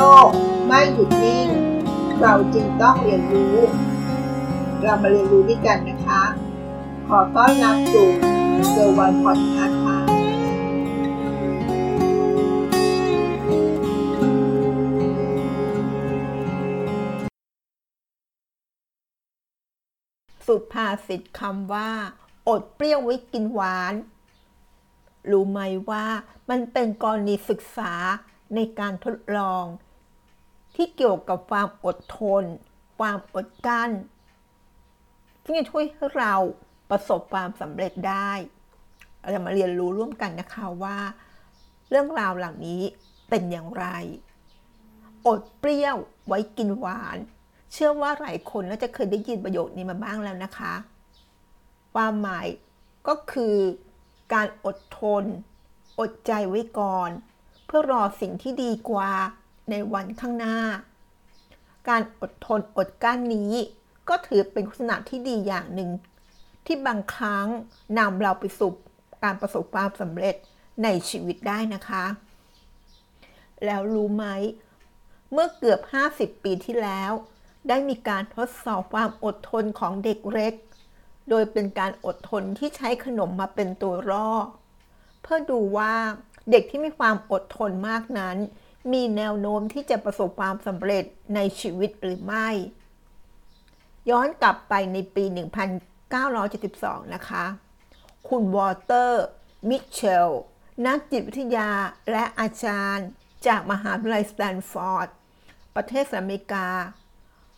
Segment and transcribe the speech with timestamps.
[0.00, 0.30] ลก
[0.66, 1.48] ไม่หยุดนิ่ง
[2.20, 3.56] เราจึงต้องเรียนรู้
[4.82, 6.22] เรามาเรียนรู้ด้วยกันนะคะ
[7.08, 8.08] ขอต้อนรับสู่
[8.70, 9.98] เซอร์วันพอดคาส์ค่ะ
[20.46, 21.90] สุภาษิตคำว่า
[22.48, 23.94] อดเปรี้ยวไว้กินหวาน
[25.30, 26.04] รู้ไหมว่า
[26.50, 27.92] มันเป็นกรณีศึกษา
[28.54, 29.64] ในการทดลอง
[30.76, 32.44] ที่เกี่ยวกับความอดทน
[32.98, 33.90] ความอดกั้น
[35.44, 36.34] ที่จะช่วยให้เรา
[36.90, 38.32] ประสบความสำเร็จได้
[39.20, 40.98] เราจะมาเรียนรู้ร่วมกันนะคะว่า
[41.90, 42.80] เรื่องราวเหล่านี้
[43.28, 43.86] เป็นอย่างไร
[45.26, 45.96] อดเปรี้ยว
[46.26, 47.18] ไว้กินหวาน
[47.72, 50.74] เชื่อว่าหลายคนน่าจะเคยได้ยินประโยคนี้มาบ้างแล้วนะคะ
[51.94, 52.46] ความหมาย
[53.08, 53.56] ก็คือ
[54.32, 55.24] การอดทน
[56.00, 57.10] อดใจไว้ก่อน
[57.66, 59.10] เพื่อรอสิ่งที่ดีกว่า
[59.70, 60.58] ในวันข้างหน้า
[61.88, 63.52] การอดทนอดกั้นนี้
[64.08, 65.90] ก็ถือเป็นลักษณะที่ดีอย่างหนึ่ง
[66.66, 67.46] ที่บางครั้ง
[67.98, 68.70] นำเราไปสู่
[69.24, 70.36] การประสบความสำเร็จ
[70.84, 72.04] ในชีวิตได้นะคะ
[73.64, 74.26] แล้วรู้ไหม
[75.32, 75.80] เมื่อเกือบ
[76.12, 77.12] 50 ปีที่แล้ว
[77.68, 80.54] ได้มีการทดสอบความอดทนของเด็กเล็ก
[81.28, 84.30] โดยเป็นการอดทนที่ใช้ขนมมาเป็นตัวร่อ
[85.22, 85.94] เพื่อดูว่า
[86.50, 88.36] เด็กที่มีความอดทนมากนั้น
[88.92, 92.48] มีแนวโน้มที่จะประสบความสำเร็จในชีวิตหรือไม่
[94.10, 95.24] ย้อนกลับไปในปี
[96.18, 97.44] 1972 นะคะ
[98.28, 99.24] คุณวอเตอร์
[99.68, 100.30] มิเชล
[100.86, 101.70] นักจิตวิทยา
[102.10, 103.06] และอาจารย์
[103.46, 105.08] จากมหาวิทยาลัยสแตนฟอร์ด
[105.74, 106.68] ประเทศอเมริกา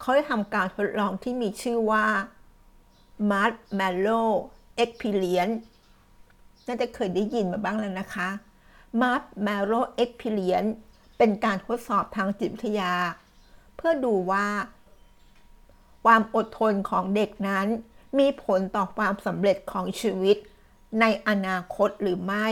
[0.00, 2.06] เขาได้ทำการทดลองที่มีชื่อว่า
[3.30, 4.30] Mars m a l l o w
[4.82, 5.56] Experience
[6.66, 8.28] น่าจะเคยได้ยินมาบ้างแล้วนะคะ
[9.00, 10.72] Mars m a l l o w Experience
[11.18, 12.92] เป็นการทดสอบทางจิตวิทยา
[13.76, 14.46] เพื่อดูว่า
[16.04, 17.66] ความอดทนของเด็กนั้น
[18.18, 20.36] มีผลต่อความสำเร็จของชีวิต
[21.00, 22.48] ในอนาคตหรือไม่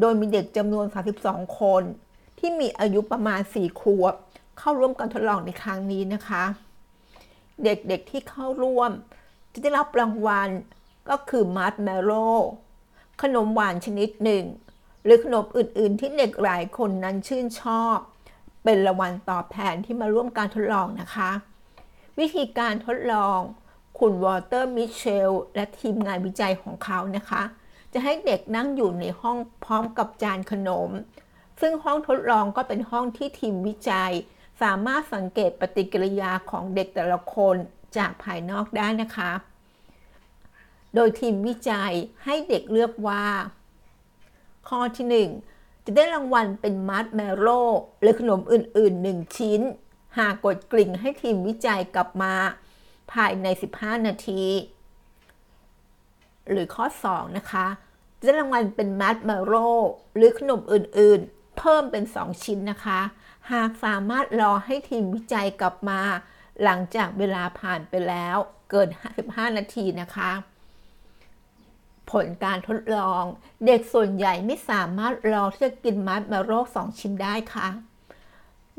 [0.00, 0.86] โดยมีเด็กจำนวน
[1.22, 1.82] 32 คน
[2.38, 4.14] ที่มีอายุประมาณ 4 ขวบ
[4.58, 6.44] เข้าร่วมการทดลองในครั้งนี้นะคะ
[7.64, 8.90] เด็กๆที่เข้าร่วม
[9.52, 10.50] จะได้รับรางวัล
[11.08, 12.26] ก็คือมาร์ชแมลโล่
[13.22, 14.44] ขนมหวานชนิดหนึ่ง
[15.06, 17.96] หรือขนมอื่นๆ ที่เด็กหลายคนนั้นชื่นชอบ
[18.64, 21.30] เป็นรางวัลตอบแทนที่มาร่วมการทดลองนะคะ
[22.18, 23.38] วิธีการทดลอง
[23.98, 27.42] คุณวอเตอร์มิเชลและทีมงานวิจัยของเขานะคะ
[27.92, 30.90] จะให้เด็กนั่งอยู่ในห้องพร้อมกับจานขนม
[31.60, 34.12] ซึ่งห้องทดลองก็เป็นห้องที่ทีมวิจัย
[34.62, 37.56] สามารถสังเกตปฏิกิริยาของเด็กแต่ละคน
[37.96, 39.30] จากภายนอกได้นะคะ
[40.94, 41.92] โดยทีมวิจัย
[42.24, 43.24] ให้เด็กเลือกว่า
[44.68, 47.48] ข้อที่ 1 จะได้รางวัลเป็นมัดแมโล
[48.00, 49.60] หรือขนมอื่น ๆ 1 ชิ้น
[50.18, 52.34] หากกดกลิ่งให้ทีมวิจัยกลับมา
[53.12, 54.42] ภายใน 15 นาที
[56.50, 57.66] หรือข้อ 2 นะคะ
[58.18, 59.54] จะได้รางวัลเป็นมัดแมโล
[60.16, 63.00] หรือขนมอื่น ๆ เพิ่มเป็น 2 ชิ้นนะคะ
[63.52, 66.00] หากสามารถรอให้ทีมวิจัยกลับมา
[66.62, 68.36] หลังจากเวลาผ่านไปแล้ว
[68.70, 68.88] เกิน
[69.22, 70.30] 15 นาทีนะคะ
[72.10, 73.22] ผลการทดลอง
[73.66, 77.68] เด็กส่วนใหญ่ไม่สามารถรอที่จะกินมัดมาโรคสองชิ้นได้ค่ะ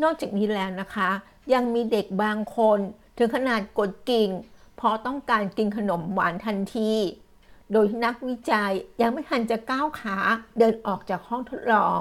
[0.01, 1.09] นอกจากนี้แล้วนะคะ
[1.53, 2.79] ยังมีเด็กบางคน
[3.17, 4.29] ถึงขนาดกดกิ่ง
[4.77, 6.91] เพราะต้องการกินขนมหวานทันที
[7.71, 8.71] โดยนักวิจัย
[9.01, 10.17] ยังไม่ทันจะก้าวขา
[10.59, 11.99] เดินออกจากห้องทดลอง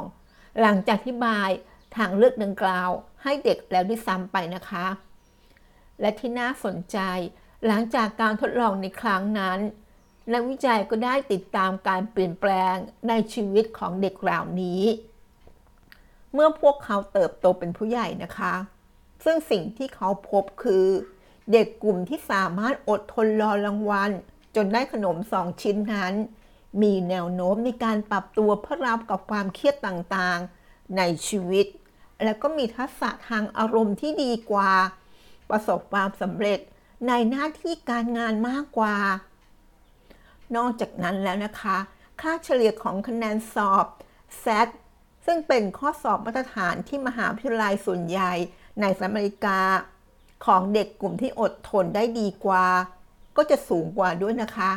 [0.61, 1.51] หลังจากที่บาย
[1.97, 2.91] ทางเลือกดังกล่าว
[3.23, 4.87] ให้เด็กแล้วด้วยซ้ำไปนะคะ
[6.01, 6.99] และที่น่าสนใจ
[7.67, 9.59] หลังจากการทดลองในครั้งนั้น
[10.33, 12.75] นักวิจัยก็ได้ติดตามการเปลี่ยนแปลง
[13.09, 14.83] ในชีวิตของเด็กเหล่านี้
[16.33, 18.55] เมื่อพวกเขาเติบโตเป็นผู้ใหญ่นะคะ
[19.25, 20.87] ซึ่งสิ่งที่เขาพบคือ
[21.53, 24.11] เด็กกลุ่มที่สามารถอดทนรอรางวัล
[24.57, 26.15] จนได้ขนมสองชิ้นนั้น
[26.83, 31.67] มีแนวโน้มในการปรับตัวเพื่อรับกับความเครียดต่างๆ ในชีวิต
[32.25, 34.73] และก็มีทักษะทางอารมณ์ที่ดีกว่า
[35.51, 36.61] ประสบความสำเร็จ
[37.09, 38.97] ในหน้าที่การงานมากกว่า
[40.57, 41.77] นอกจากนั้นแล้วนะคะ
[42.21, 43.87] ค่าเฉลี่ยของคะแนนสอบ
[44.43, 44.69] SAT
[45.27, 48.33] ซึ่งเป็นข้อสอบมาตรฐานที่มหาวิทยาลัยส่วนใหญ่
[48.81, 49.61] ในสหรัฐอเมริกา
[50.47, 52.67] ของเด็กกลุ่มที่อดทนได้ดีกว่า
[53.37, 54.71] ก็จะสูงกว่าด้วยนะคะ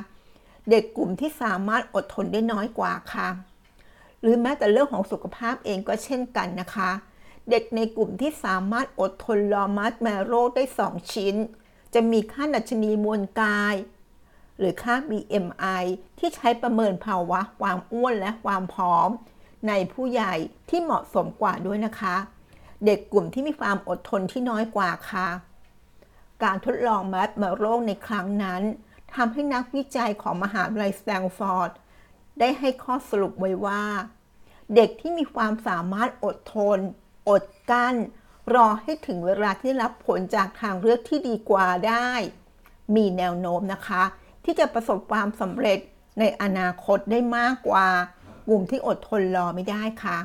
[0.70, 3.28] เด็กกลุ่มที่สามารถอดทนได้น้อยกว่าค่ะ
[4.22, 6.92] หรือแม้แต่เรื่องของสุขภาพเองก็เช่นกันนะคะ
[7.50, 11.36] เด็กในกลุ่มที่สามารถอดทนรอมัดแมโรได้ 2 ชิ้น
[11.94, 13.76] จะมีค่าดัชนีมวลกาย
[14.60, 15.84] หรือค่า BMI
[16.20, 19.10] ที่ใช้ประเมินภาวะความอ้วนและความผอม
[19.68, 20.34] ในผู้ใหญ่
[20.70, 22.16] ที่เหมาะสมกว่าด้วยนะคะ
[22.86, 25.28] เด็กกลุ่มที่มีความอดทนที่น้อยกว่าค่ะ
[26.44, 28.62] การทดลองมาร์ชแมลโลว์ในครั้งนั้น
[29.16, 31.72] ทำให้นักวิจัยของมหาวิทยาลัยสแตนฟอร์ด
[32.40, 33.84] ได้ให้ข้อสรุปไว้ว่า
[34.76, 36.80] เด็กที่มีความสามารถอดทน
[37.30, 37.96] อดกั้น
[38.54, 42.10] รอให้ถึงเวลาที่รับผลจากทางเลือกที่ดีกว่าได้
[42.96, 44.04] มีแนวโน้มนะคะ
[44.44, 45.80] ที่จะประสบความสำเร็จ
[46.20, 47.88] ในอนาคตได้มากกว่า
[48.48, 50.18] กลุ่มที่อดทนรอไม่ได้ค่ะ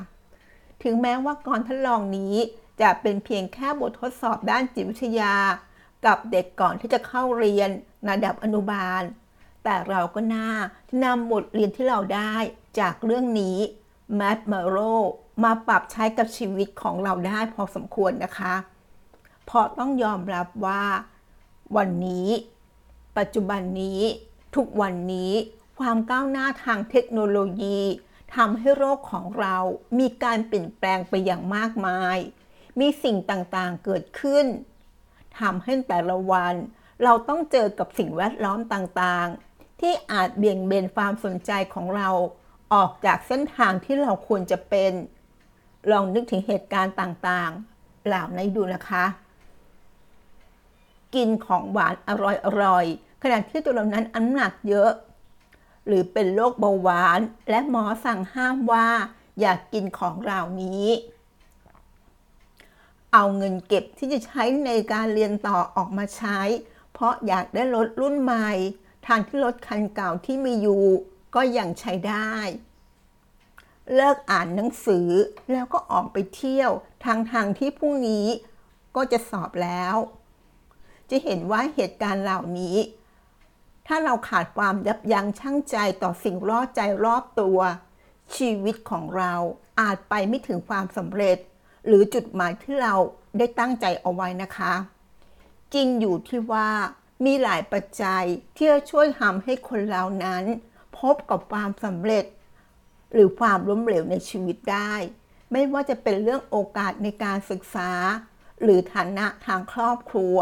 [0.83, 2.35] ถึงแม้ว่าการทดลองนี้
[2.81, 5.35] จะเป็นเพียงแค่บททดสอบด้านจิตวิทยา
[6.05, 7.69] กับเด็กก่อนที่จะเข้าเรียน
[8.09, 9.01] ระดับอนุบาล
[9.63, 10.49] แต่เราก็น่า
[11.03, 12.35] นำบทเรียนที่เราได้
[12.79, 13.57] จากเรื่องนี้
[14.15, 14.77] แมทมาโร
[15.43, 18.55] มาปรับใช้กับชีวิตของเราได้พอสมควรนะคะ
[19.45, 20.83] เพราะต้องยอมรับว่า
[21.77, 22.27] วันนี้
[23.17, 24.01] ปัจจุบันนี้
[24.55, 25.33] ทุกวันนี้
[25.79, 27.79] ความก้าวหน้าทางเทคโนโลยี
[28.35, 29.57] ทำให้โรคของเรา
[29.99, 32.17] มีการเปลี่ยนแปลงไปอย่างมากมาย
[32.79, 34.45] มีสิ่งต่างๆเกิดขึ้น
[35.39, 36.55] ทำให้แต่ละวัน
[37.03, 42.09] เราต้องเจอกับสิ่งแวดล้อมต่างๆ ที่อาจเบี่ยงเบนความสนใจของเรา
[42.73, 44.91] ออกจากเส้นทางที่เราควรจะเป็น
[45.91, 49.05] ลองนึกถึงเหตุการณ์ต่างๆ เหล่านี้ดูนะคะ
[51.15, 52.11] กินของหวานอ
[52.63, 54.91] ร่อยๆขณะที่ตัวเรานั้นน้ำหนักเยอะ
[55.87, 57.19] หรือเป็นโรคเบาหวาน
[57.49, 58.87] และหมอสั่งห้ามว่า
[59.39, 60.85] อย่ากกินของเหล่านี้
[63.13, 66.39] เอาเงินเก็บที่จะใช้ในการเรียนต่อออกมาใช้
[66.93, 68.49] เพราะอยากได้รถรุ่นใหม่
[69.07, 70.85] ทางที่รถคันเก่าที่มีอยู่
[71.35, 72.33] ก็ยังใช้ได้
[73.95, 75.09] เลิกอ่านหนังสือ
[75.51, 76.71] แล้วก็ออกไปเที่ยว
[77.05, 78.27] ทางทางที่พรุ่งนี้
[78.95, 79.95] ก็จะสอบแล้ว
[81.09, 82.77] จะเห็นว่าเหตุการณ์เหล่านี้
[83.87, 87.59] ถ้าเราขาดความยับยั้งชั่งใจต่อสิ่งรอบใจรอบตัว
[88.35, 89.33] ชีวิตของเรา
[89.81, 91.37] อาจไปไม่ถึงความสำเร็จ
[91.87, 92.95] หรือจุดหมายที่เรา
[93.37, 94.73] ได้ตั้งใจเอาไว้นะคะ
[95.73, 96.69] จริงอยู่ที่ว่า
[97.25, 98.23] มีหลายปัจจัย
[98.55, 100.43] ที่จะช่วยทำให้คนเรานั้น
[100.99, 102.25] พบกับความสำเร็จ
[103.13, 104.93] หรือความล้มเหลวในชีวิตได้
[105.51, 107.91] ไม่ว่าจะเป็นเรื่องโอกาสในการศึกษา
[108.61, 110.37] หรือฐานะทางครอบครัว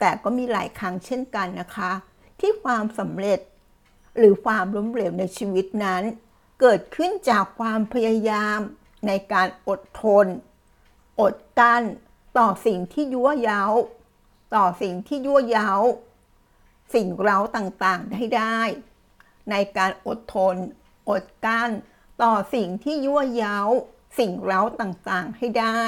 [0.00, 1.92] แต่ก็มีหลายครั้งเช่นกันนะคะ
[2.40, 3.40] ที่ความสำเร็จ
[4.16, 6.02] หรือความล้มเหลวในชีวิตนั้น
[6.60, 8.58] เกิดขึ้นจากความพยายาม
[9.06, 10.26] ในการอดทน
[11.20, 11.82] อดกั้น
[12.38, 13.62] ต่อสิ่งที่ยั่วเย้า
[14.54, 15.70] ต่อสิ่งที่ยั่วเย้า
[16.94, 18.60] สิ่งเร้าต่างๆได้ได้
[19.50, 20.56] ในการอดทน
[21.10, 21.70] อดกั้น
[22.22, 23.56] ต่อสิ่งที่ยั่วเย้า
[24.18, 25.82] สิ่งเร้าต่างๆให้ได้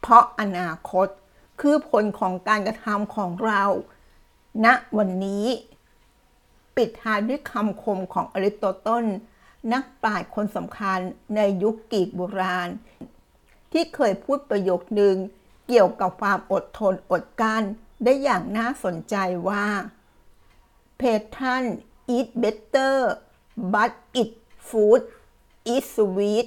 [0.00, 1.08] เพราะอนาคต
[1.60, 3.62] คือผลของการกระทำของเรา
[4.64, 4.66] ณ
[4.96, 5.46] วันนี้
[6.76, 9.06] ปิดท้ายด้วยคำคมของอริสโตเติล
[9.72, 10.98] นักปราชญ์คนสำคัญ
[11.36, 12.68] ในยุคกรีกโบราณ
[13.72, 15.16] ที่เคยพูดประโยคหนึ่ง
[15.68, 17.62] เกี่ยวกับความอดทนอดกั้น
[18.04, 19.16] ได้อย่างน่าสนใจ
[19.48, 19.66] ว่า
[21.00, 21.64] p a t r o n
[22.16, 22.94] eat better
[23.72, 23.92] but
[24.22, 24.30] it
[24.68, 25.00] food
[25.74, 26.46] is sweet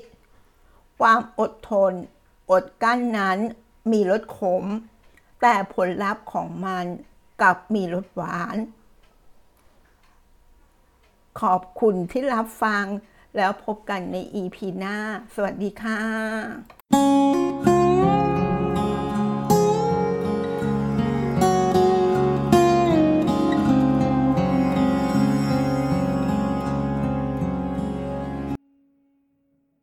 [1.00, 1.92] ความอดทน
[2.52, 3.40] อดกั้นนั้น
[3.92, 4.64] มีรสขม
[5.42, 6.86] แต่ผลลัพธ์ของมัน
[7.42, 8.58] กลับมีรสหวาน
[11.42, 12.86] ขอบคุณที่รับฟัง
[13.36, 14.98] แล้วพบกันใน EP หน้า
[15.36, 17.69] สวัสดีค่ะ